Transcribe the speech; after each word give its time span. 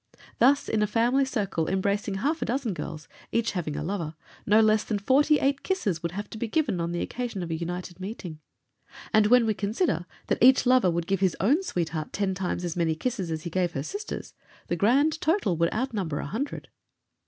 Thus, 0.39 0.67
in 0.67 0.81
a 0.81 0.87
family 0.87 1.25
circle 1.25 1.69
embracing 1.69 2.15
half 2.15 2.41
a 2.41 2.45
dozen 2.45 2.73
girls, 2.73 3.07
each 3.31 3.51
having 3.51 3.75
a 3.75 3.83
lover, 3.83 4.15
no 4.47 4.59
less 4.59 4.83
than 4.83 4.97
forty 4.97 5.37
eight 5.37 5.61
kisses 5.61 6.01
would 6.01 6.13
have 6.13 6.27
to 6.31 6.39
be 6.39 6.47
given 6.47 6.81
on 6.81 6.91
the 6.91 7.01
occasion 7.03 7.43
of 7.43 7.51
a 7.51 7.55
united 7.55 7.99
meeting; 7.99 8.39
and 9.13 9.27
when 9.27 9.45
we 9.45 9.53
consider 9.53 10.07
that 10.25 10.41
each 10.41 10.65
lover 10.65 10.89
would 10.89 11.05
give 11.05 11.19
his 11.19 11.37
own 11.39 11.61
sweetheart 11.61 12.13
ten 12.13 12.33
times 12.33 12.65
as 12.65 12.75
many 12.75 12.95
kisses 12.95 13.29
as 13.29 13.43
he 13.43 13.51
gave 13.51 13.73
her 13.73 13.83
sisters, 13.83 14.33
the 14.69 14.75
grand 14.75 15.21
total 15.21 15.55
would 15.55 15.71
outnumber 15.71 16.17
a 16.17 16.25
hundred. 16.25 16.69